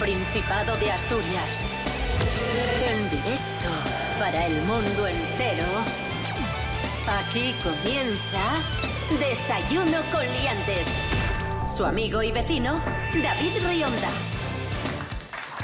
[0.00, 1.64] Principado de Asturias.
[2.88, 3.68] En directo
[4.20, 5.66] para el mundo entero.
[7.18, 8.62] Aquí comienza
[9.18, 10.86] Desayuno con Liantes.
[11.68, 12.80] Su amigo y vecino,
[13.20, 14.08] David Rionda.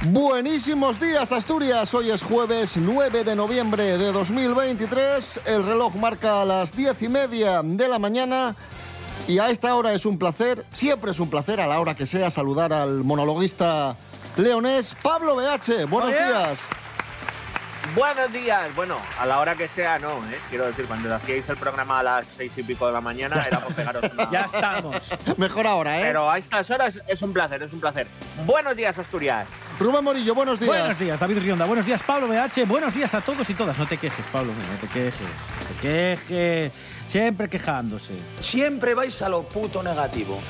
[0.07, 6.77] Buenísimos días Asturias, hoy es jueves 9 de noviembre de 2023, el reloj marca las
[6.77, 8.55] 10 y media de la mañana
[9.27, 12.05] y a esta hora es un placer, siempre es un placer a la hora que
[12.05, 13.97] sea saludar al monologuista
[14.37, 16.25] leonés Pablo BH, buenos Oye.
[16.25, 16.69] días.
[17.95, 18.75] Buenos días.
[18.75, 20.39] Bueno, a la hora que sea, no, ¿eh?
[20.49, 23.61] Quiero decir, cuando hacíais el programa a las seis y pico de la mañana, era
[23.61, 24.31] por pegaros una...
[24.31, 24.97] Ya estamos.
[25.37, 26.03] Mejor ahora, ¿eh?
[26.07, 28.09] Pero a estas horas es un placer, es un placer.
[28.47, 29.47] Buenos días, Asturias.
[29.79, 30.77] Rubén Morillo, buenos días.
[30.77, 31.67] Buenos días, David Rionda.
[31.67, 32.67] Buenos días, Pablo BH.
[32.67, 33.79] Buenos días a todos y todas.
[33.79, 34.53] No te quejes, Pablo.
[34.53, 35.21] No te quejes.
[35.21, 36.73] No te quejes.
[37.07, 38.15] Siempre quejándose.
[38.41, 40.41] Siempre vais a lo puto negativo.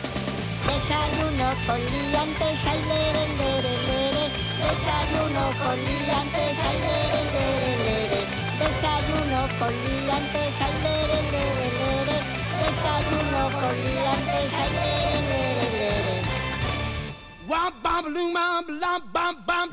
[0.67, 4.25] Desayuno con liantes, ay, lere, lere, lere.
[4.63, 8.21] Desayuno con liantes, ay, lere, lere.
[8.61, 12.17] Desayuno con liantes, ay, lere, lere.
[12.61, 16.15] Desayuno con liantes, lere, lere, lere.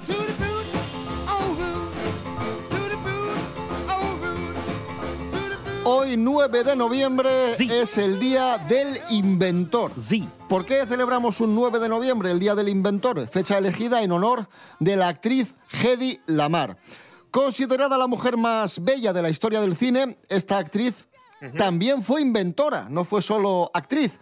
[0.06, 0.51] To the
[5.94, 7.68] Hoy 9 de noviembre Sí.
[7.70, 9.92] es el Día del Inventor.
[10.00, 10.26] Sí.
[10.48, 13.28] ¿Por qué celebramos un 9 de noviembre, el Día del Inventor?
[13.28, 14.48] Fecha elegida en honor
[14.80, 16.78] de la actriz Hedy Lamar.
[17.30, 21.10] Considerada la mujer más bella de la historia del cine, esta actriz
[21.58, 24.18] también fue inventora, no fue solo actriz.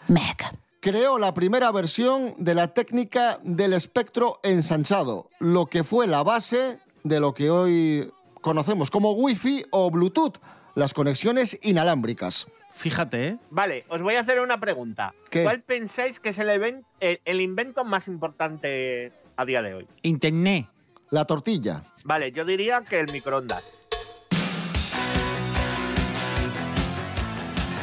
[0.80, 6.80] Creó la primera versión de la técnica del espectro ensanchado, lo que fue la base
[7.04, 8.12] de lo que hoy
[8.42, 10.38] conocemos como Wi-Fi o Bluetooth,
[10.76, 12.48] las conexiones inalámbricas.
[12.72, 13.38] Fíjate, ¿eh?
[13.50, 15.14] Vale, os voy a hacer una pregunta.
[15.30, 15.44] ¿Qué?
[15.44, 19.88] ¿Cuál pensáis que es el, even- el, el invento más importante a día de hoy?
[20.04, 20.68] Internet.
[21.12, 21.84] La tortilla.
[22.04, 23.64] Vale, yo diría que el microondas.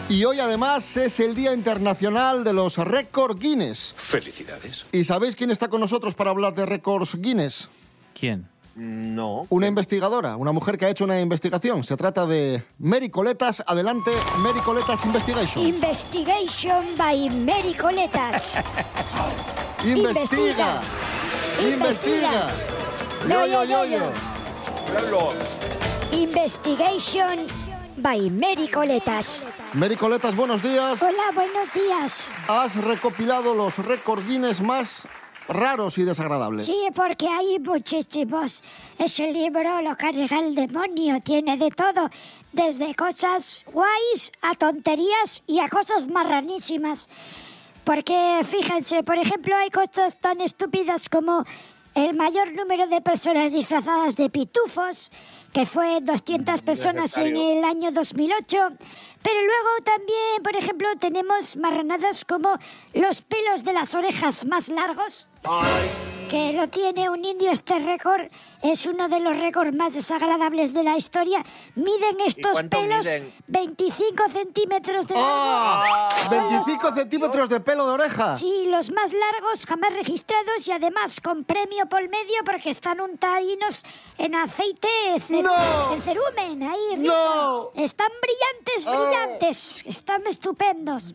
[0.09, 3.93] Y hoy además es el Día Internacional de los Récord Guinness.
[3.97, 4.87] Felicidades.
[4.93, 7.69] ¿Y sabéis quién está con nosotros para hablar de récords Guinness?
[8.19, 8.49] ¿Quién?
[8.77, 9.47] No.
[9.49, 11.83] Una investigadora, una mujer que ha hecho una investigación.
[11.83, 13.65] Se trata de Mary Coletas.
[13.67, 14.11] Adelante,
[14.41, 15.65] Mary Coletas Investigation.
[15.65, 18.53] Investigation by Mary Coletas.
[19.85, 20.83] Investiga.
[21.59, 22.49] Investiga.
[23.27, 24.13] Yo, yo, yo, yo.
[26.13, 27.47] Investigation
[27.97, 29.47] by Mary Coletas.
[29.73, 31.01] Mary Coletas, buenos días.
[31.03, 32.29] Hola, buenos días.
[32.47, 35.09] Has recopilado los récords Guinness más
[35.49, 36.65] raros y desagradables.
[36.65, 38.63] Sí, porque hay muchísimos.
[38.99, 42.11] Ese libro lo carga el demonio, tiene de todo,
[42.53, 47.09] desde cosas guays a tonterías y a cosas marranísimas.
[47.85, 51.45] Porque fíjense, por ejemplo, hay cosas tan estúpidas como
[51.95, 55.11] el mayor número de personas disfrazadas de pitufos,
[55.53, 58.59] que fue 200 personas en el año 2008.
[59.27, 62.57] Pero luego también, por ejemplo, tenemos marranadas como
[62.95, 65.29] los pelos de las orejas más largos
[66.31, 68.23] que lo tiene un indio este récord,
[68.61, 71.45] es uno de los récords más desagradables de la historia.
[71.77, 73.33] Miden estos pelos miden?
[73.47, 75.29] 25 centímetros de largo.
[75.29, 76.09] ¡Ah!
[76.29, 78.37] Son los- 25 centímetros de pelo de oreja.
[78.37, 83.85] Sí, los más largos jamás registrados y además con premio por medio porque están untadinos
[84.19, 84.89] en aceite
[85.29, 85.95] ceru- ¡No!
[85.95, 86.63] en cerumen.
[86.65, 87.15] Ahí, arriba.
[87.15, 87.71] ¡No!
[87.77, 88.91] Están brillantes, Oh.
[89.25, 89.83] Brillantes.
[89.87, 91.15] Están estupendos.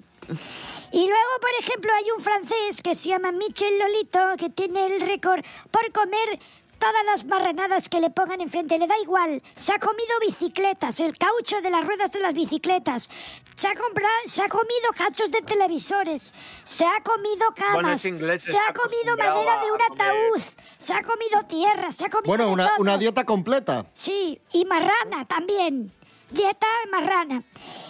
[0.92, 5.02] Y luego, por ejemplo, hay un francés que se llama Michel Lolito que tiene el
[5.02, 6.40] récord por comer
[6.78, 8.78] todas las marranadas que le pongan enfrente.
[8.78, 9.42] Le da igual.
[9.56, 13.10] Se ha comido bicicletas, el caucho de las ruedas de las bicicletas.
[13.56, 16.34] Se ha, comprado, se ha comido cachos de televisores.
[16.64, 18.02] Se ha comido camas.
[18.02, 20.42] se ha comido madera de un ataúd.
[20.78, 21.92] Se ha comido tierra.
[21.92, 23.86] Se ha comido Bueno, una, una dieta completa.
[23.94, 25.94] Sí, y marrana también.
[26.32, 27.44] Dieta marrana.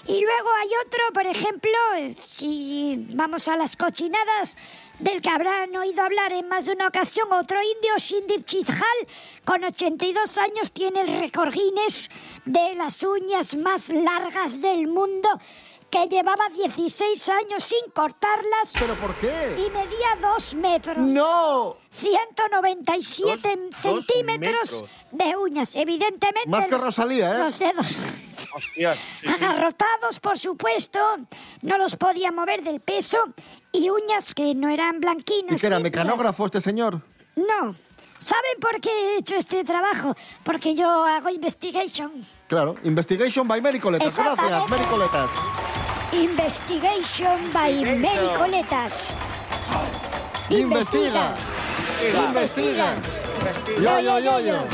[0.08, 4.58] Y luego hay otro, por ejemplo, eh, si vamos a las cochinadas
[4.98, 9.08] del que habrán oído hablar en más de una ocasión, otro indio, Shindir Chizhal,
[9.46, 11.32] con 82 años, tiene el
[12.46, 15.30] de las uñas más largas del mundo,
[15.92, 19.56] que llevaba 16 años sin cortarlas ¿Pero por qué?
[19.58, 20.98] y medía 2 metros.
[20.98, 21.76] ¡No!
[21.90, 24.90] 197 Dos- dos centímetros metros.
[25.12, 26.50] de uñas, evidentemente.
[26.50, 27.40] Más que los- Rosalía, ¿eh?
[27.40, 27.86] Los dedos
[28.56, 28.98] Hostias.
[29.22, 29.34] sí, sí.
[29.34, 31.00] agarrotados, por supuesto,
[31.62, 33.18] no los podía mover del peso
[33.72, 35.58] y uñas que no eran blanquinas.
[35.58, 36.04] ¿Y que era limpias.
[36.06, 37.02] mecanógrafo este señor?
[37.36, 37.76] No.
[38.18, 40.16] ¿Saben por qué he hecho este trabajo?
[40.44, 42.26] Porque yo hago investigation.
[42.48, 44.16] Claro, Investigation by Mary Coletas.
[44.16, 45.81] Gracias, Exactamente.
[46.14, 47.72] Investigation by.
[47.98, 49.08] Mary Coletas.
[50.50, 51.34] Investiga.
[52.28, 52.96] Investiga.
[53.82, 54.68] Yo, yo, yo.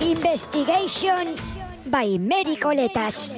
[0.00, 1.36] Investigation
[1.84, 3.36] by Mary Coletas.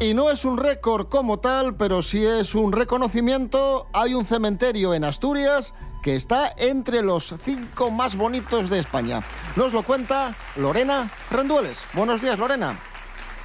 [0.00, 3.88] Y no es un récord como tal, pero sí es un reconocimiento.
[3.92, 9.22] Hay un cementerio en Asturias que está entre los cinco más bonitos de España.
[9.54, 11.84] Nos lo cuenta Lorena Rendueles.
[11.92, 12.80] Buenos días, Lorena.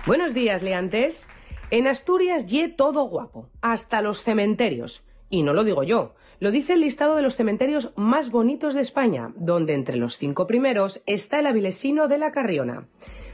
[0.05, 1.27] Buenos días, Leantes.
[1.69, 5.03] En Asturias ye todo guapo, hasta los cementerios.
[5.29, 8.81] Y no lo digo yo, lo dice el listado de los cementerios más bonitos de
[8.81, 12.88] España, donde entre los cinco primeros está el Avilesino de la Carriona.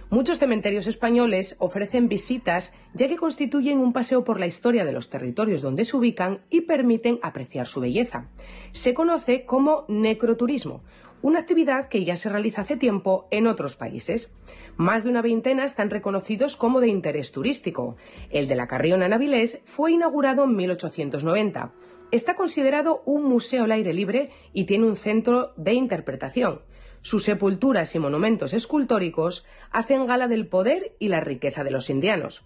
[0.10, 5.10] Muchos cementerios españoles ofrecen visitas ya que constituyen un paseo por la historia de los
[5.10, 8.28] territorios donde se ubican y permiten apreciar su belleza.
[8.74, 10.84] Se conoce como necroturismo,
[11.24, 14.32] una actividad que ya se realiza hace tiempo en otros países.
[14.76, 17.96] Más de una veintena están reconocidos como de interés turístico.
[18.30, 21.72] El de la Carriona en Avilés fue inaugurado en 1890.
[22.12, 26.62] Está considerado un museo al aire libre y tiene un centro de interpretación.
[27.02, 32.44] Sus sepulturas y monumentos escultóricos hacen gala del poder y la riqueza de los indianos.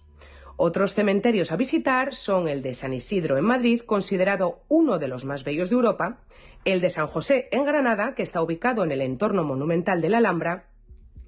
[0.60, 5.24] Otros cementerios a visitar son el de San Isidro en Madrid, considerado uno de los
[5.24, 6.18] más bellos de Europa,
[6.64, 10.18] el de San José en Granada, que está ubicado en el entorno monumental de la
[10.18, 10.66] Alhambra,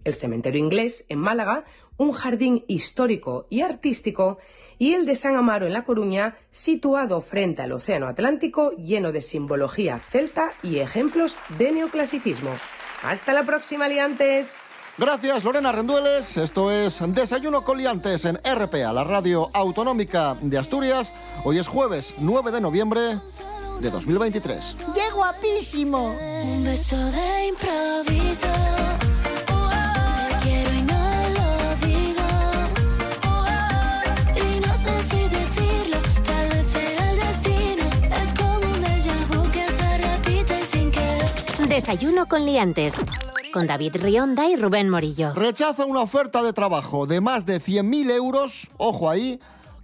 [0.03, 1.65] el cementerio inglés en Málaga,
[1.97, 4.38] un jardín histórico y artístico,
[4.79, 9.23] y el de San Amaro en La Coruña, situado frente al Océano Atlántico, lleno de
[9.23, 12.50] simbología celta y ejemplos de neoclasicismo.
[13.05, 14.59] Hasta la próxima, liantes.
[14.98, 16.37] Gracias, Lorena Rendueles.
[16.37, 21.14] Esto es Desayuno Coliantes en RPA, la radio autonómica de Asturias.
[21.44, 23.19] Hoy es jueves 9 de noviembre
[23.81, 24.76] de 2023.
[24.94, 26.14] ¡Qué guapísimo!
[26.42, 28.46] Un beso de improviso.
[30.28, 32.26] Te quiero y no lo digo.
[34.36, 37.84] Y no sé si decirlo, tal vez sea el destino.
[38.22, 41.69] Es como un déjà vu que se repite sin querer.
[41.69, 42.96] Desayuno con liantes.
[43.52, 45.35] Con David Rionda y Rubén Morillo.
[45.35, 49.41] Rechaza una oferta de trabajo de más de 100.000 euros, ojo ahí,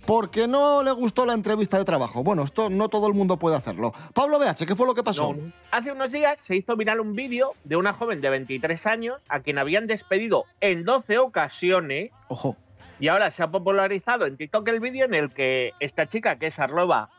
[0.06, 2.22] porque no le gustó la entrevista de trabajo.
[2.22, 3.92] Bueno, esto no todo el mundo puede hacerlo.
[4.14, 5.34] Pablo BH, ¿qué fue lo que pasó?
[5.34, 5.52] No.
[5.72, 9.40] Hace unos días se hizo viral un vídeo de una joven de 23 años a
[9.40, 12.56] quien habían despedido en 12 ocasiones Ojo.
[13.00, 16.46] y ahora se ha popularizado en TikTok el vídeo en el que esta chica, que
[16.46, 17.10] es arroba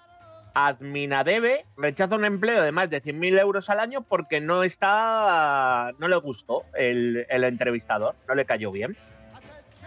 [0.60, 6.08] adminadebe, rechaza un empleo de más de 100.000 euros al año porque no está, no
[6.08, 8.98] le gustó el, el entrevistador, no le cayó bien.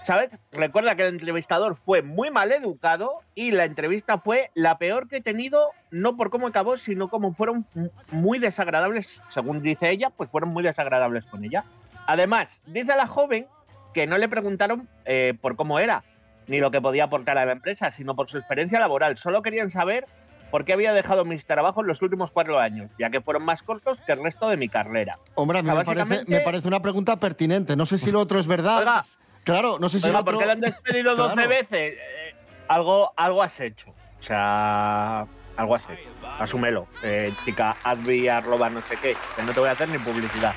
[0.04, 0.30] ¿Sabes?
[0.52, 5.16] Recuerda que el entrevistador fue muy mal educado y la entrevista fue la peor que
[5.16, 7.66] he tenido, no por cómo acabó, sino como fueron
[8.12, 11.64] muy desagradables, según dice ella, pues fueron muy desagradables con ella.
[12.06, 13.48] Además, dice la joven
[13.92, 16.04] que no le preguntaron eh, por cómo era,
[16.46, 19.18] ni lo que podía aportar a la empresa, sino por su experiencia laboral.
[19.18, 20.06] Solo querían saber
[20.50, 23.98] por qué había dejado mis trabajos los últimos cuatro años, ya que fueron más cortos
[24.06, 25.18] que el resto de mi carrera.
[25.34, 27.76] Hombre, a mí O sea, me parece, básicamente- me parece una pregunta pertinente.
[27.76, 28.78] No sé si lo otro es verdad.
[28.80, 29.04] Oiga.
[29.44, 30.32] claro, no sé si Oiga, lo otro...
[30.34, 31.48] ¿por qué le han despedido 12 Claro.
[31.48, 31.70] veces?
[31.98, 32.34] Eh,
[32.68, 33.90] algo, algo has hecho.
[34.18, 35.26] O sea,
[35.56, 36.08] algo has hecho.
[36.38, 36.86] Asúmelo.
[37.02, 39.16] Eh, chica, advi, arroba, no sé qué.
[39.36, 40.52] Que no te voy a hacer ni publicidad.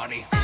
[0.00, 0.39] Party.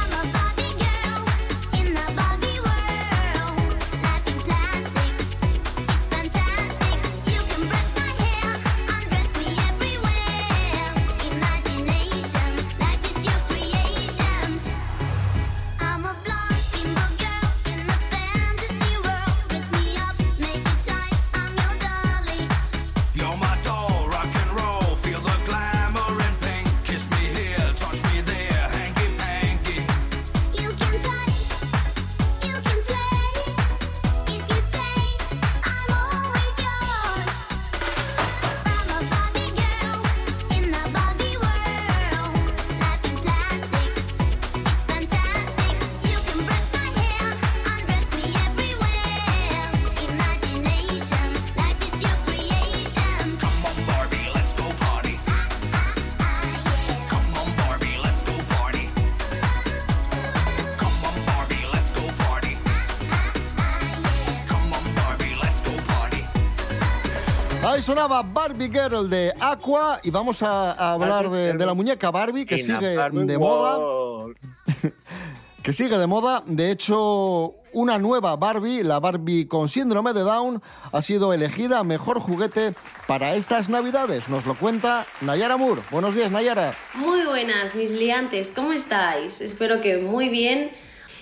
[67.86, 72.44] Sonaba Barbie Girl de Aqua y vamos a, a hablar de, de la muñeca Barbie
[72.44, 73.78] que sigue de moda.
[75.62, 76.42] que sigue de moda.
[76.46, 82.18] De hecho, una nueva Barbie, la Barbie con síndrome de Down, ha sido elegida mejor
[82.18, 82.74] juguete
[83.06, 84.28] para estas Navidades.
[84.28, 85.82] Nos lo cuenta Nayara Moore.
[85.92, 86.74] Buenos días, Nayara.
[86.94, 89.40] Muy buenas, mis liantes, ¿cómo estáis?
[89.40, 90.72] Espero que muy bien.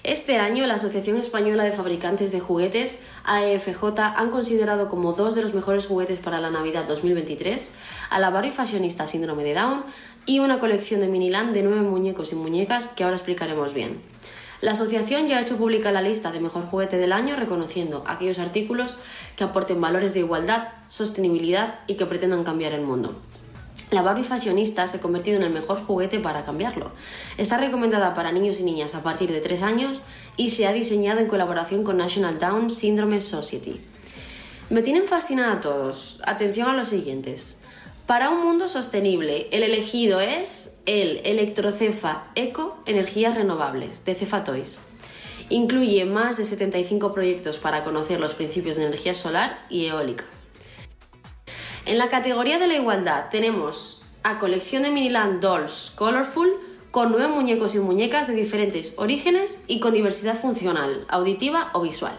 [0.05, 5.41] Este año la Asociación Española de Fabricantes de Juguetes, AEFJ, han considerado como dos de
[5.41, 7.73] los mejores juguetes para la Navidad 2023
[8.11, 9.83] a la Barbie fashionista Síndrome de Down
[10.27, 13.99] y una colección de Miniland de nueve muñecos y muñecas que ahora explicaremos bien.
[14.61, 18.39] La asociación ya ha hecho pública la lista de mejor juguete del año reconociendo aquellos
[18.39, 18.99] artículos
[19.37, 23.17] que aporten valores de igualdad, sostenibilidad y que pretendan cambiar el mundo.
[23.95, 26.91] La Barbie fashionista se ha convertido en el mejor juguete para cambiarlo.
[27.37, 30.03] Está recomendada para niños y niñas a partir de 3 años
[30.37, 33.81] y se ha diseñado en colaboración con National Down Syndrome Society.
[34.69, 36.21] Me tienen fascinada a todos.
[36.27, 37.59] Atención a los siguientes.
[38.09, 44.81] Para un mundo sostenible, el elegido es el Electrocefa Eco Energías Renovables de Cefa Toys.
[45.51, 50.25] Incluye más de 75 proyectos para conocer los principios de energía solar y eólica.
[51.87, 56.51] En la categoría de la igualdad tenemos a colección de Miniland Dolls Colorful
[56.91, 62.19] con nueve muñecos y muñecas de diferentes orígenes y con diversidad funcional, auditiva o visual.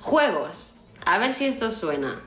[0.00, 0.78] Juegos.
[1.04, 2.20] A ver si esto suena.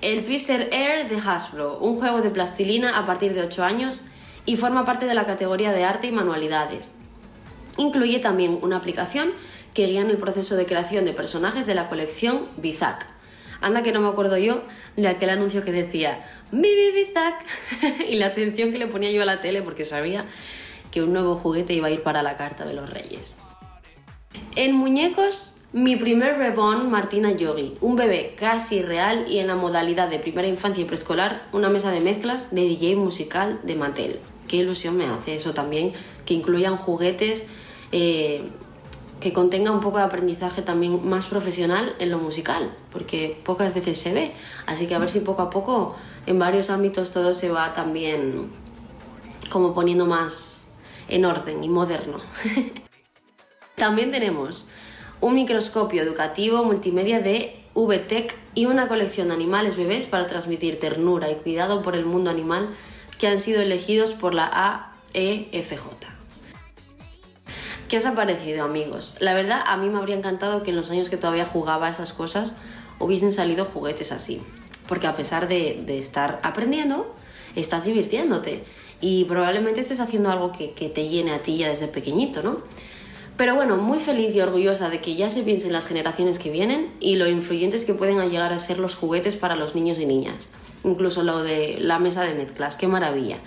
[0.00, 4.00] El Twister Air de Hasbro, un juego de plastilina a partir de 8 años
[4.46, 6.92] y forma parte de la categoría de arte y manualidades.
[7.78, 9.32] Incluye también una aplicación
[9.74, 13.09] que guía en el proceso de creación de personajes de la colección Bizac.
[13.60, 14.62] Anda que no me acuerdo yo
[14.96, 17.44] de aquel anuncio que decía Bibi Bizac
[18.08, 20.24] y la atención que le ponía yo a la tele porque sabía
[20.90, 23.36] que un nuevo juguete iba a ir para la carta de los reyes.
[24.56, 30.08] En muñecos, mi primer Reborn Martina Yogi, un bebé casi real y en la modalidad
[30.08, 34.20] de primera infancia y preescolar, una mesa de mezclas de DJ musical de Mattel.
[34.48, 35.92] Qué ilusión me hace eso también,
[36.26, 37.46] que incluyan juguetes
[37.92, 38.42] eh,
[39.20, 43.98] que contenga un poco de aprendizaje también más profesional en lo musical, porque pocas veces
[43.98, 44.32] se ve.
[44.66, 45.94] Así que a ver si poco a poco
[46.26, 48.50] en varios ámbitos todo se va también
[49.50, 50.68] como poniendo más
[51.08, 52.18] en orden y moderno.
[53.76, 54.66] también tenemos
[55.20, 61.30] un microscopio educativo multimedia de VTech y una colección de animales bebés para transmitir ternura
[61.30, 62.68] y cuidado por el mundo animal
[63.18, 66.19] que han sido elegidos por la AEFJ.
[67.90, 69.16] ¿Qué os ha parecido, amigos?
[69.18, 72.12] La verdad, a mí me habría encantado que en los años que todavía jugaba esas
[72.12, 72.54] cosas
[73.00, 74.40] hubiesen salido juguetes así.
[74.86, 77.12] Porque a pesar de, estar aprendiendo,
[77.56, 78.62] estás divirtiéndote.
[79.00, 82.58] Y probablemente estés haciendo algo que, que te llene a ti ya desde pequeñito, ¿no?
[83.36, 86.52] Pero bueno, muy feliz y orgullosa de que ya se piense en las generaciones que
[86.52, 90.06] vienen y lo influyentes que pueden llegar a ser los juguetes para los niños y
[90.06, 90.48] niñas.
[90.84, 93.38] Incluso lo de la mesa de mezclas, qué maravilla.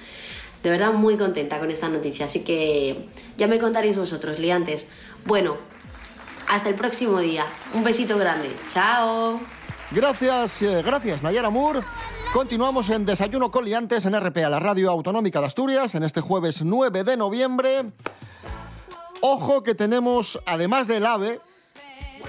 [0.63, 4.87] De verdad muy contenta con esta noticia, así que ya me contaréis vosotros, liantes.
[5.25, 5.57] Bueno,
[6.47, 7.45] hasta el próximo día.
[7.73, 8.49] Un besito grande.
[8.67, 9.41] Chao.
[9.91, 11.81] Gracias, eh, gracias, Nayara Moore.
[12.31, 16.63] Continuamos en Desayuno con Liantes en RPA, la radio autonómica de Asturias, en este jueves
[16.63, 17.91] 9 de noviembre.
[19.21, 21.39] Ojo que tenemos, además del AVE,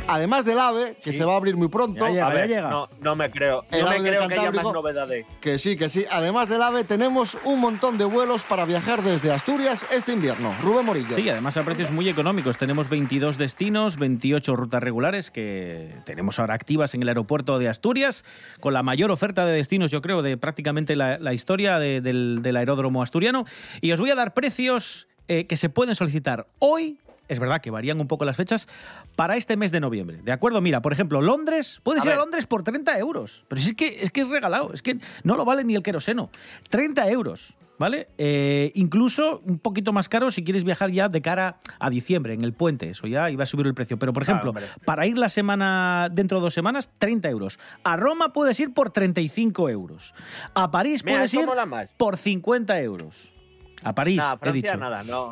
[0.06, 2.04] además del AVE, que se va a abrir muy pronto.
[2.06, 2.70] Ya llega, A ya ver, llega.
[2.70, 3.64] no, no me creo.
[3.70, 4.72] El No me creo que haya más Cantábrico.
[4.72, 5.26] novedades.
[5.40, 6.04] Que sí, que sí.
[6.10, 10.54] Además del AVE, tenemos un montón de vuelos para viajar desde Asturias este invierno.
[10.62, 11.14] Rubén Morillo.
[11.16, 12.58] Sí, además a precios muy económicos.
[12.58, 18.24] Tenemos 22 destinos, 28 rutas regulares que tenemos ahora activas en el aeropuerto de Asturias,
[18.60, 22.40] con la mayor oferta de destinos, yo creo, de prácticamente la, la historia de- del,
[22.42, 23.44] del aeródromo asturiano.
[23.80, 26.98] Y os voy a dar precios eh, que se pueden solicitar hoy.
[27.28, 28.68] Es verdad que varían un poco las fechas
[29.16, 30.20] para este mes de noviembre.
[30.22, 30.60] ¿De acuerdo?
[30.60, 32.16] Mira, por ejemplo, Londres, puedes A ir a.
[32.16, 33.44] Londres por 30 euros.
[33.48, 35.82] Pero si es que, es que es regalado, es que no lo vale ni el
[35.82, 36.30] queroseno.
[36.70, 37.54] 30 euros.
[37.76, 38.06] ¿Vale?
[38.18, 42.42] Eh, incluso un poquito más caro si quieres viajar ya de cara a diciembre, en
[42.42, 42.88] el puente.
[42.88, 43.98] Eso ya iba a subir el precio.
[43.98, 44.54] Pero, por ejemplo,
[44.84, 47.58] para ir la semana dentro de dos semanas, 30 euros.
[47.82, 50.14] A Roma puedes ir por 35 euros.
[50.54, 51.48] A París Mira, puedes ir
[51.96, 53.33] por 50 euros.
[53.84, 54.76] A París, he Francia dicho.
[54.76, 55.30] nada, no.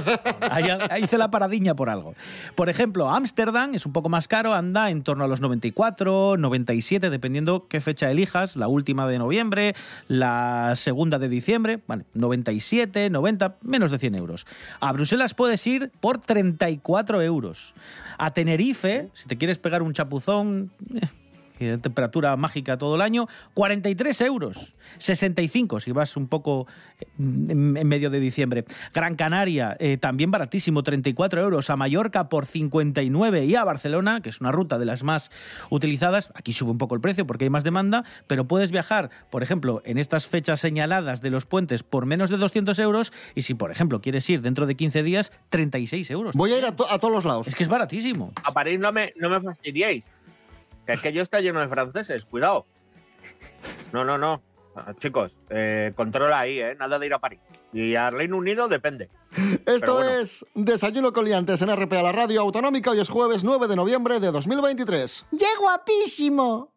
[0.50, 2.14] Ahí, hice la paradiña por algo.
[2.54, 7.10] Por ejemplo, Ámsterdam es un poco más caro, anda en torno a los 94, 97,
[7.10, 9.74] dependiendo qué fecha elijas, la última de noviembre,
[10.06, 14.46] la segunda de diciembre, vale, 97, 90, menos de 100 euros.
[14.80, 17.74] A Bruselas puedes ir por 34 euros.
[18.18, 21.06] A Tenerife, si te quieres pegar un chapuzón, eh,
[21.58, 24.74] temperatura mágica todo el año, 43 euros.
[24.98, 26.66] 65 si vas un poco
[27.00, 28.64] eh, en, en medio de diciembre.
[28.94, 31.70] Gran Canaria, eh, también baratísimo, 34 euros.
[31.70, 35.30] A Mallorca por 59 y a Barcelona, que es una ruta de las más
[35.70, 39.42] utilizadas, aquí sube un poco el precio porque hay más demanda, pero puedes viajar, por
[39.42, 43.54] ejemplo, en estas fechas señaladas de los puentes por menos de 200 euros y si,
[43.54, 46.34] por ejemplo, quieres ir dentro de 15 días, 36 euros.
[46.36, 47.48] Voy a ir a, to- a todos los lados.
[47.48, 48.32] Es que es baratísimo.
[48.44, 50.04] A París no me, no me fastidiéis.
[50.88, 52.64] Que es que yo está lleno de franceses, cuidado.
[53.92, 54.40] No, no, no.
[54.74, 56.74] Ah, Chicos, eh, controla ahí, ¿eh?
[56.76, 57.40] Nada de ir a París.
[57.74, 59.10] Y al Reino Unido depende.
[59.66, 60.08] Esto bueno.
[60.08, 62.92] es Desayuno con Liantes en RPA, la radio autonómica.
[62.92, 65.26] Hoy es jueves 9 de noviembre de 2023.
[65.38, 66.72] ¡Qué guapísimo!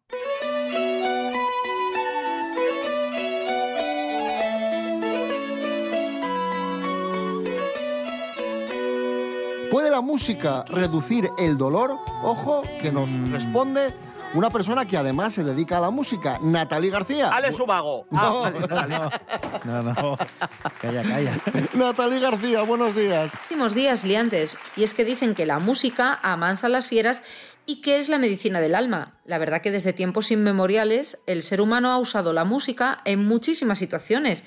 [9.81, 11.97] ¿Puede la música reducir el dolor?
[12.21, 13.31] Ojo, que nos Mm.
[13.33, 13.91] responde
[14.35, 17.29] una persona que además se dedica a la música, Natalie García.
[17.29, 18.05] ¡Ale su vago!
[18.11, 18.19] No.
[18.21, 18.95] Ah, vale, vale.
[19.63, 20.17] No, no.
[20.79, 21.35] Calla, calla.
[21.73, 23.33] Natalie García, buenos días.
[23.49, 27.23] Últimos días liantes, y es que dicen que la música amansa a las fieras
[27.65, 29.19] y que es la medicina del alma.
[29.25, 33.79] La verdad que desde tiempos inmemoriales el ser humano ha usado la música en muchísimas
[33.79, 34.43] situaciones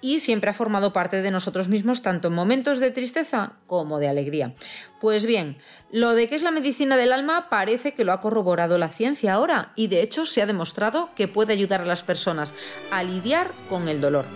[0.00, 4.08] y siempre ha formado parte de nosotros mismos tanto en momentos de tristeza como de
[4.08, 4.54] alegría.
[5.00, 5.56] Pues bien,
[5.90, 9.34] lo de que es la medicina del alma parece que lo ha corroborado la ciencia
[9.34, 12.54] ahora y de hecho se ha demostrado que puede ayudar a las personas
[12.90, 14.26] a lidiar con el dolor.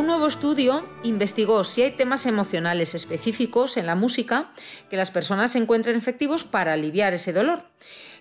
[0.00, 4.50] Un nuevo estudio investigó si hay temas emocionales específicos en la música
[4.88, 7.64] que las personas encuentren efectivos para aliviar ese dolor.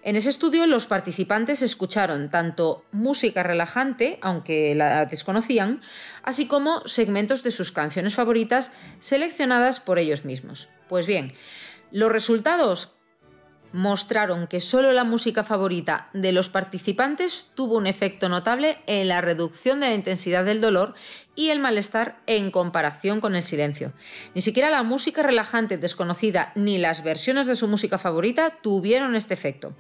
[0.04, 5.80] En ese estudio los participantes escucharon tanto música relajante, aunque la desconocían,
[6.22, 10.68] así como segmentos de sus canciones favoritas seleccionadas por ellos mismos.
[10.90, 11.32] Pues bien,
[11.92, 12.90] los resultados
[13.72, 19.22] mostraron que solo la música favorita de los participantes tuvo un efecto notable en la
[19.22, 20.96] reducción de la intensidad del dolor
[21.36, 23.94] y el malestar en comparación con el silencio.
[24.36, 29.36] Ni siquiera la música relajante desconocida ni las versiones de su música favorita tuvieron este
[29.36, 29.74] efecto.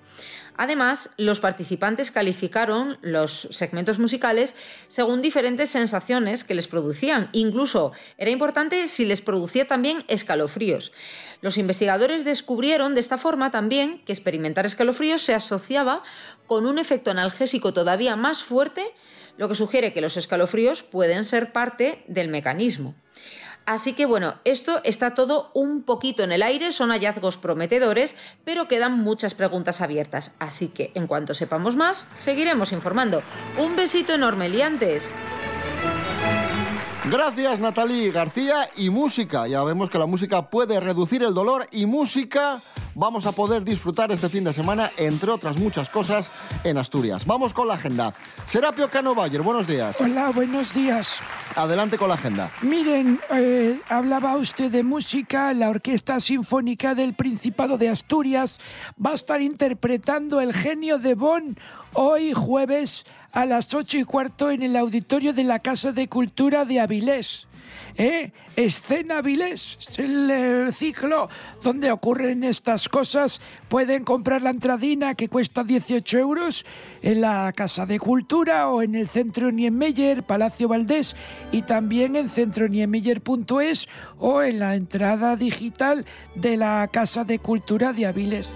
[0.61, 4.55] Además, los participantes calificaron los segmentos musicales
[4.89, 7.29] según diferentes sensaciones que les producían.
[7.31, 10.91] Incluso era importante si les producía también escalofríos.
[11.39, 16.03] Los investigadores descubrieron de esta forma también que experimentar escalofríos se asociaba
[16.45, 18.83] con un efecto analgésico todavía más fuerte,
[19.37, 22.95] lo que sugiere que los escalofríos pueden ser parte del mecanismo.
[23.69, 28.67] Así que bueno, esto está todo un poquito en el aire, son hallazgos prometedores, pero
[28.67, 30.33] quedan muchas preguntas abiertas.
[30.39, 33.21] Así que en cuanto sepamos más, seguiremos informando.
[33.59, 35.13] Un besito enorme, liantes.
[37.11, 38.69] Gracias, Natalie García.
[38.75, 39.47] Y música.
[39.47, 42.59] Ya vemos que la música puede reducir el dolor y música
[42.99, 46.29] vamos a poder disfrutar este fin de semana, entre otras muchas cosas,
[46.65, 47.25] en Asturias.
[47.25, 48.13] Vamos con la agenda.
[48.45, 49.99] Serapio Cano Bayer, buenos días.
[50.01, 51.21] Hola, buenos días.
[51.55, 52.51] Adelante con la agenda.
[52.61, 55.53] Miren, eh, hablaba usted de música.
[55.53, 58.59] La Orquesta Sinfónica del Principado de Asturias
[59.03, 61.57] va a estar interpretando El genio de Bonn
[61.93, 66.65] hoy jueves a las ocho y cuarto en el auditorio de la Casa de Cultura
[66.65, 67.47] de Avilés.
[67.99, 68.31] ¿Eh?
[68.55, 71.27] Escena Avilés, es el eh, ciclo
[71.61, 73.41] donde ocurren estas cosas.
[73.67, 76.65] Pueden comprar la entradina que cuesta 18 euros
[77.01, 81.13] en la Casa de Cultura o en el Centro Niemeyer, Palacio Valdés,
[81.51, 88.05] y también en centroniemeyer.es o en la entrada digital de la Casa de Cultura de
[88.05, 88.49] Avilés.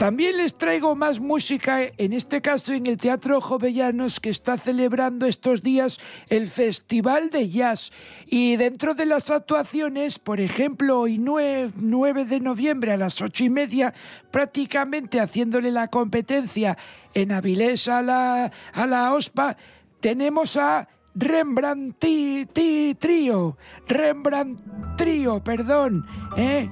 [0.00, 5.26] También les traigo más música, en este caso en el Teatro Jovellanos, que está celebrando
[5.26, 7.92] estos días el Festival de Jazz.
[8.24, 13.44] Y dentro de las actuaciones, por ejemplo, hoy 9, 9 de noviembre a las ocho
[13.44, 13.92] y media,
[14.30, 16.78] prácticamente haciéndole la competencia
[17.12, 19.58] en Avilés a la, a la OSPA,
[20.00, 21.98] tenemos a Rembrandt
[22.98, 26.06] Trío, Rembrandt Trío, perdón,
[26.38, 26.70] ¿eh?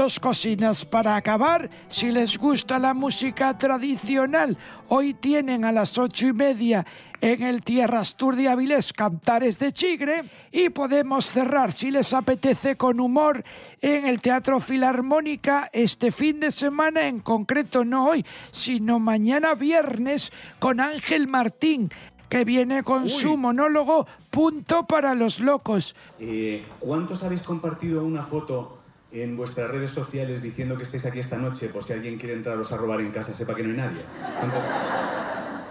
[0.00, 4.56] Dos cocinas para acabar, si les gusta la música tradicional,
[4.88, 6.86] hoy tienen a las ocho y media
[7.20, 12.76] en el Tierras Tour de Avilés Cantares de Chigre y podemos cerrar, si les apetece
[12.76, 13.44] con humor,
[13.82, 20.32] en el Teatro Filarmónica este fin de semana, en concreto no hoy, sino mañana viernes,
[20.58, 21.90] con Ángel Martín
[22.30, 25.96] que viene con su monólogo Punto para los locos.
[26.20, 28.79] Eh, ¿Cuántos habéis compartido una foto
[29.12, 32.70] en vuestras redes sociales diciendo que estáis aquí esta noche por si alguien quiere entraros
[32.72, 34.00] a robar en casa, sepa que no hay nadie?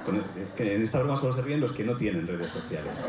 [0.08, 0.24] El-
[0.58, 3.08] que en esta broma solo se ríen los que no tienen redes sociales.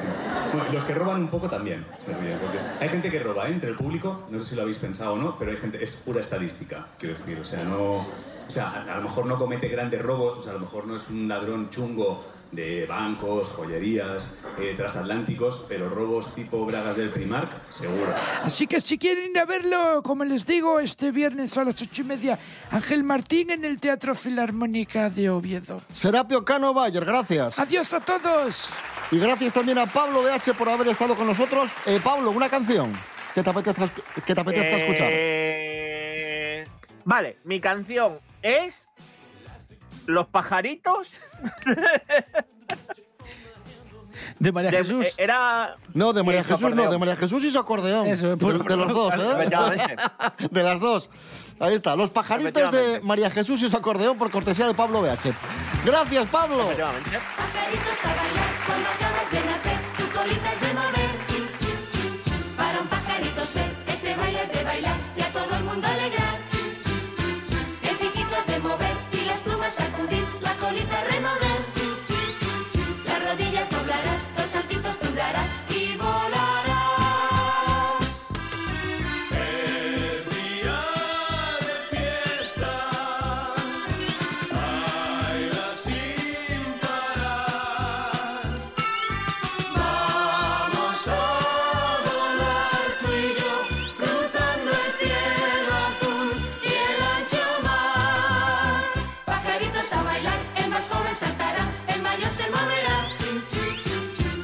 [0.52, 2.38] Bueno, los que roban un poco también se ríen.
[2.38, 3.52] Porque hay gente que roba ¿eh?
[3.52, 5.96] entre el público, no sé si lo habéis pensado o no, pero hay gente, es
[5.96, 7.38] pura estadística, quiero decir.
[7.40, 8.06] O sea, no, o
[8.48, 11.08] sea, a lo mejor no comete grandes robos, o sea, a lo mejor no es
[11.08, 18.14] un ladrón chungo de bancos, joyerías, eh, transatlánticos, pero robos tipo bragas del Primark, seguro.
[18.42, 22.02] Así que si quieren ir a verlo, como les digo, este viernes a las ocho
[22.02, 22.38] y media,
[22.70, 25.82] Ángel Martín en el Teatro Filarmónica de Oviedo.
[25.92, 27.58] Serapio Cano Bayer, gracias.
[27.58, 28.68] Adiós a todos.
[29.10, 31.70] Y gracias también a Pablo BH por haber estado con nosotros.
[31.86, 32.92] Eh, Pablo, una canción
[33.34, 33.88] que te apetezca,
[34.26, 35.08] que te apetezca escuchar.
[35.12, 36.64] Eh,
[37.04, 38.88] Vale, mi canción es
[40.06, 41.08] Los pajaritos.
[44.40, 45.06] De María de- Jesús.
[45.06, 45.76] eh, Era.
[45.94, 46.90] No, de María su Jesús no, acordeón.
[46.90, 48.06] de María Jesús y su acordeón.
[48.06, 49.96] Eso, de, por- de los dos, ¿eh?
[50.50, 51.08] De las dos.
[51.60, 53.00] Ahí está, los pajaritos de.
[53.02, 55.32] María Jesús y su acordeón por cortesía de Pablo BH.
[55.84, 56.56] Gracias, Pablo.
[56.68, 61.10] Pajaritos a bailar cuando acabas de nacer, tu colita es de mover.
[62.56, 66.38] Para un pajarito ser, este baile es de bailar y a todo el mundo alegrar.
[67.82, 71.49] El piquito es de mover y las plumas sacudir, la colita remover,
[101.20, 102.98] saltará, el mayor se moverá.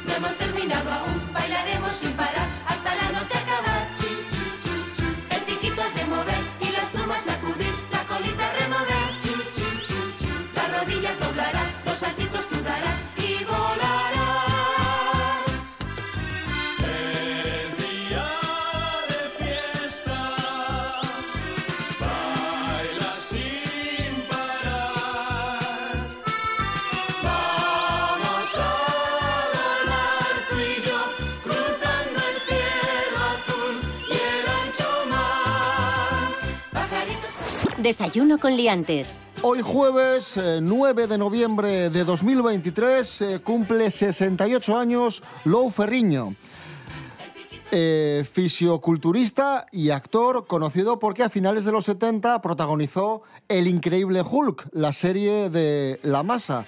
[0.07, 2.56] No hemos terminado aún, bailaremos sin parar
[37.87, 39.16] Desayuno con liantes.
[39.42, 46.35] Hoy jueves eh, 9 de noviembre de 2023 eh, cumple 68 años Lou Ferriño.
[47.70, 54.66] Eh, fisioculturista y actor conocido porque a finales de los 70 protagonizó El Increíble Hulk,
[54.72, 56.66] la serie de La Masa.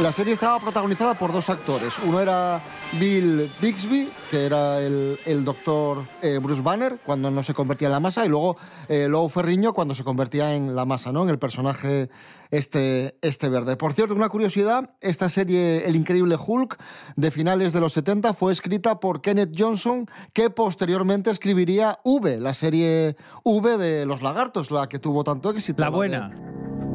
[0.00, 1.98] La serie estaba protagonizada por dos actores.
[1.98, 2.62] Uno era
[2.98, 7.92] Bill Bixby, que era el, el doctor eh, Bruce Banner cuando no se convertía en
[7.92, 8.56] la masa, y luego
[8.88, 11.22] eh, Lou Ferriño cuando se convertía en la masa, ¿no?
[11.24, 12.08] En el personaje
[12.50, 13.76] este, este verde.
[13.76, 16.78] Por cierto, una curiosidad, esta serie El Increíble Hulk
[17.16, 22.54] de finales de los 70 fue escrita por Kenneth Johnson, que posteriormente escribiría V, la
[22.54, 25.82] serie V de los lagartos, la que tuvo tanto éxito.
[25.82, 26.30] La de- buena.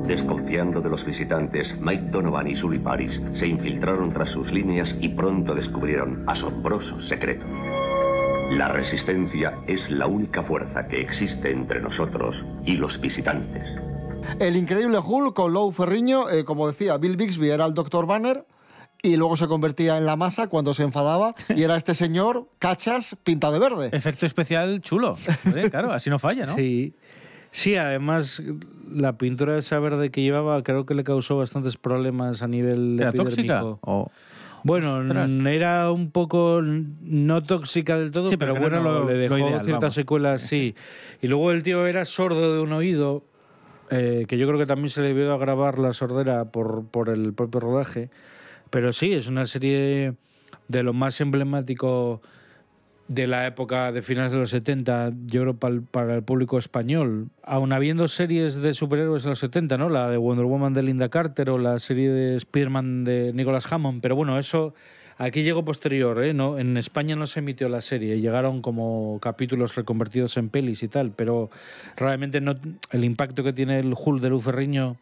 [0.08, 5.10] Desconfiando de los visitantes, Mike Donovan y Sully Paris se infiltraron tras sus líneas y
[5.10, 7.50] pronto descubrieron asombrosos secretos.
[8.52, 13.68] La resistencia es la única fuerza que existe entre nosotros y los visitantes.
[14.40, 18.06] El increíble Hulk con Lou Ferriño, eh, como decía, Bill Bixby era el Dr.
[18.06, 18.46] Banner
[19.02, 23.16] y luego se convertía en la masa cuando se enfadaba y era este señor, cachas,
[23.24, 23.90] pinta de verde.
[23.92, 25.18] Efecto especial chulo.
[25.72, 26.56] Claro, así no falla, ¿no?
[26.56, 26.96] Sí.
[27.56, 28.44] Sí, además
[28.92, 33.12] la pintura esa verde que llevaba creo que le causó bastantes problemas a nivel ¿Era
[33.12, 33.30] epidérmico.
[33.30, 33.64] tóxica?
[33.90, 34.12] O-
[34.66, 35.32] Bueno, Ostras.
[35.32, 39.72] era un poco no tóxica del todo, Sí, pero bueno, lo- le dejó ideal, ciertas
[39.82, 39.94] vamos.
[39.94, 40.76] secuelas, sí.
[41.22, 43.24] Y luego el tío era sordo de un oído,
[43.90, 47.34] eh, que yo creo que también se le debió agravar la sordera por, por el
[47.34, 48.10] propio rodaje.
[48.70, 50.16] Pero sí, es una serie
[50.68, 52.22] de lo más emblemático
[53.08, 57.28] de la época de finales de los 70, yo creo para el, público español.
[57.44, 59.90] Aun habiendo series de superhéroes en los 70, ¿no?
[59.90, 64.02] La de Wonder Woman de Linda Carter o la serie de Spider-Man de Nicholas Hammond,
[64.02, 64.74] pero bueno, eso
[65.18, 66.34] aquí llegó posterior, ¿eh?
[66.34, 70.88] No, en España no se emitió la serie, llegaron como capítulos reconvertidos en pelis y
[70.88, 71.52] tal, pero
[71.96, 72.56] realmente no
[72.92, 74.98] el impacto que tiene el Hulk de Luz Ferriño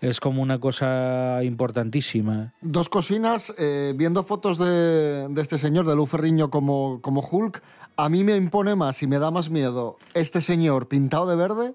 [0.00, 2.52] es como una cosa importantísima.
[2.60, 7.62] Dos cocinas, eh, viendo fotos de, este señor, de Lou Ferriño como, como Hulk,
[7.96, 11.74] a mí me impone más y me da más miedo este señor pintado de verde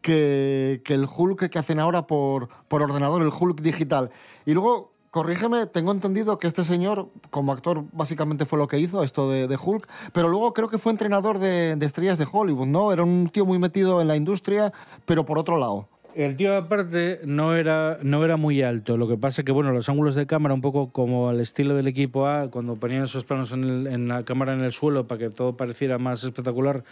[0.00, 4.10] que, el Hulk que hacen ahora por, por ordenador, el Hulk digital.
[4.46, 9.04] Y luego, corrígeme, tengo entendido que este señor, como actor, básicamente fue lo que hizo,
[9.04, 12.92] esto de, Hulk, pero luego creo que fue entrenador de estrellas de Hollywood, ¿no?
[12.92, 14.72] Era un tío muy metido en la industria,
[15.04, 15.88] pero por otro lado.
[16.14, 19.88] El tío aparte no era, no era muy alto, lo que pasa que bueno, los
[19.88, 23.52] ángulos de cámara un poco como al estilo del equipo A, cuando ponían esos planos
[23.52, 26.82] en, en la cámara en el suelo para que todo pareciera más espectacular,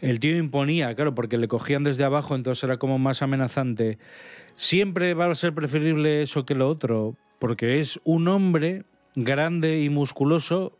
[0.00, 3.98] el tío imponía, claro, porque le cogían desde abajo, entonces era como más amenazante.
[4.56, 9.88] Siempre va a ser preferible eso que lo otro, porque es un hombre grande y
[9.88, 10.78] musculoso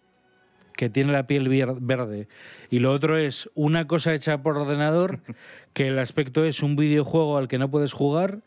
[0.80, 1.46] que tiene la piel
[1.78, 2.26] verde.
[2.70, 5.18] Y lo otro es una cosa hecha por ordenador,
[5.74, 8.38] que el aspecto es un videojuego al que no puedes jugar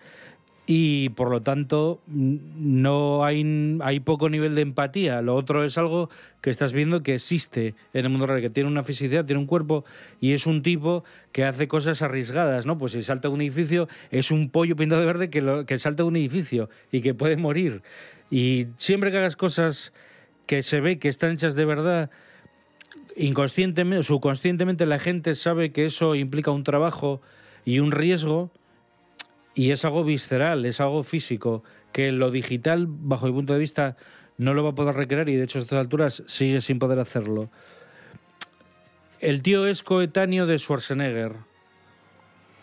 [0.66, 5.22] y por lo tanto no hay, hay poco nivel de empatía.
[5.22, 6.10] Lo otro es algo
[6.42, 9.46] que estás viendo que existe en el mundo real, que tiene una fisicidad, tiene un
[9.46, 9.86] cuerpo
[10.20, 12.80] y es un tipo que hace cosas arriesgadas, ¿no?
[12.80, 15.78] Pues si salta de un edificio es un pollo pintado de verde que, lo- que
[15.78, 17.84] salta de un edificio y que puede morir.
[18.32, 19.94] Y siempre que hagas cosas
[20.46, 22.10] que se ve que están hechas de verdad,
[23.16, 27.22] inconscientemente subconscientemente la gente sabe que eso implica un trabajo
[27.66, 28.52] y un riesgo
[29.56, 33.98] y es algo visceral, es algo físico, que lo digital, bajo mi punto de vista,
[34.38, 37.00] no lo va a poder recrear y de hecho a estas alturas sigue sin poder
[37.00, 37.50] hacerlo.
[39.20, 41.34] El tío es coetáneo de Schwarzenegger.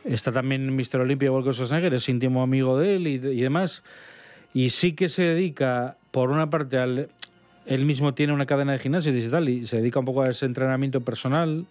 [0.05, 1.01] Está también Mr.
[1.01, 3.85] Olympia igual que Schwarzenegger, es íntimo amigo de él y, y demás.
[4.53, 7.09] Y sí que se dedica, por una parte, al,
[7.67, 10.47] él mismo tiene una cadena de gimnasio digital y se dedica un poco a ese
[10.47, 11.67] entrenamiento personal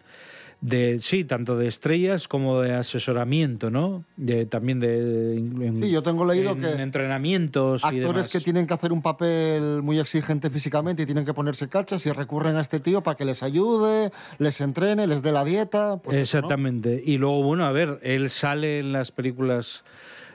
[0.61, 6.03] de sí tanto de estrellas como de asesoramiento no de también de en- Sí, yo
[6.03, 8.27] tengo leído en que entrenamientos y actores demás.
[8.27, 12.11] que tienen que hacer un papel muy exigente físicamente y tienen que ponerse cachas y
[12.11, 15.97] recurren a este tío para que les ayude, les entrene, les dé la dieta.
[16.03, 16.47] Pues eso, ¿no?
[16.47, 17.01] Exactamente.
[17.05, 19.85] Y luego, bueno, a ver, él sale en las películas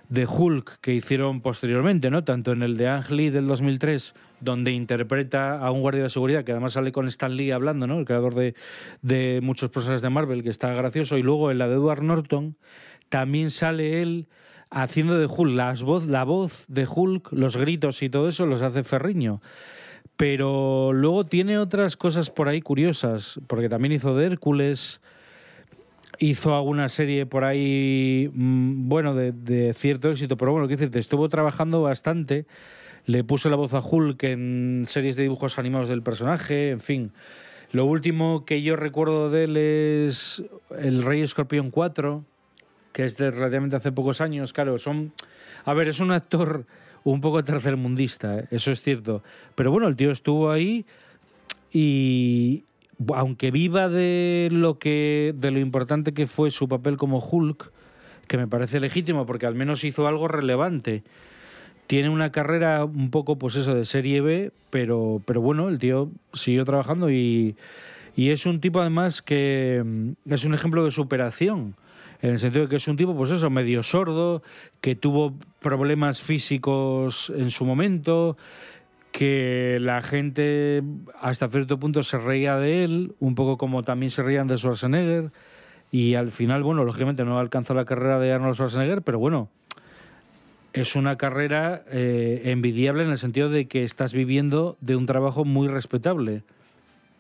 [0.09, 2.25] de Hulk que hicieron posteriormente, ¿no?
[2.25, 6.45] Tanto en el de Ang Lee del 2003, donde interpreta a un guardia de seguridad,
[6.45, 7.99] que además sale con Stan Lee hablando, ¿no?
[7.99, 8.55] El creador de,
[9.03, 11.17] de muchos personajes de Marvel, que está gracioso.
[11.17, 12.57] Y luego en la de Edward Norton,
[13.09, 14.29] también sale él
[14.71, 15.55] haciendo de Hulk.
[15.55, 19.41] Las voz, la voz de Hulk, los gritos y todo eso los hace Ferriño.
[20.17, 25.01] Pero luego tiene otras cosas por ahí curiosas, porque también hizo de Hércules,
[26.19, 30.99] hizo alguna serie por ahí, mm, bueno, de, de cierto éxito, pero bueno, qué decirte,
[30.99, 32.47] estuvo trabajando bastante,
[33.07, 37.13] le puso la voz a Hulk en series de dibujos animados del personaje, en fin.
[37.75, 40.45] Lo último que yo recuerdo de él es
[40.79, 42.25] El Rey Escorpión 4,
[42.93, 45.13] que es de relativamente hace pocos años, claro, son...
[45.65, 46.67] A ver, es un actor
[47.03, 48.49] un poco tercermundista, ¿eh?
[48.51, 49.23] eso es cierto.
[49.55, 50.87] Pero bueno, el tío estuvo ahí
[51.73, 52.65] y
[53.15, 57.71] aunque viva de lo que de lo importante que fue su papel como Hulk,
[58.27, 61.03] que me parece legítimo porque al menos hizo algo relevante.
[61.87, 66.11] Tiene una carrera un poco, pues eso, de serie B, pero, pero bueno, el tío
[66.33, 67.57] siguió trabajando y,
[68.17, 71.77] y es un tipo además que mm, es un ejemplo de superación.
[72.23, 74.43] En el sentido de que es un tipo, pues eso, medio sordo,
[74.81, 78.39] que tuvo problemas físicos en su momento,
[79.15, 80.83] que la gente
[81.21, 85.31] hasta cierto punto se reía de él, un poco como también se reían de Schwarzenegger,
[85.93, 89.49] y al final, bueno, lógicamente no alcanzó la carrera de Arnold Schwarzenegger, pero bueno,
[90.73, 95.45] es una carrera eh, envidiable en el sentido de que estás viviendo de un trabajo
[95.45, 96.43] muy respetable.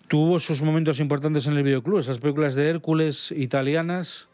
[0.09, 4.29] Tuvo sus momentos importantes en el videoclub, esas películas de Hércules italianas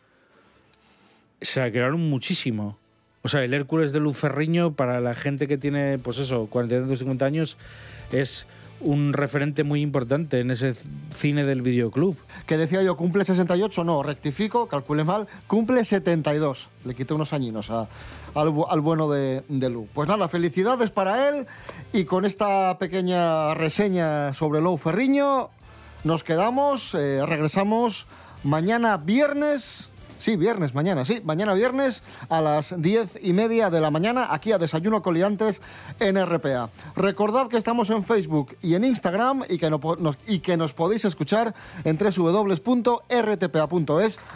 [1.43, 2.80] se crearon muchísimo.
[3.23, 7.25] O sea, el Hércules de Luferriño, para la gente que tiene, pues eso, 40 50
[7.25, 7.57] años,
[8.13, 8.47] es
[8.83, 10.75] un referente muy importante en ese
[11.15, 12.17] cine del videoclub.
[12.47, 16.71] Que decía yo, cumple 68, no, rectifico, calculé mal, cumple 72.
[16.87, 17.89] Le quité unos añinos a-
[18.35, 19.87] al, al bueno de, de Lu.
[19.93, 21.47] Pues nada, felicidades para él
[21.93, 25.51] y con esta pequeña reseña sobre Lou Ferriño
[26.05, 28.07] nos quedamos, eh, regresamos
[28.45, 29.91] mañana viernes.
[30.21, 34.53] Sí, viernes, mañana, sí, mañana viernes a las diez y media de la mañana aquí
[34.53, 35.63] a Desayuno Coliantes
[35.99, 36.69] en RPA.
[36.95, 40.75] Recordad que estamos en Facebook y en Instagram y que, no nos, y que nos
[40.75, 41.55] podéis escuchar
[41.85, 42.59] en www.rtpa.es,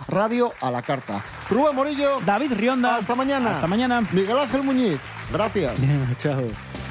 [0.09, 1.23] radio a la carta.
[1.51, 2.21] Rubén Morillo.
[2.25, 2.97] David Rionda.
[2.97, 3.51] Hasta mañana.
[3.51, 4.01] Hasta mañana.
[4.11, 4.99] Miguel Ángel Muñiz.
[5.31, 5.75] Gracias.
[6.17, 6.84] Chao.